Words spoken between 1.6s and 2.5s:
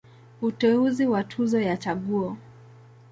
ya Chaguo.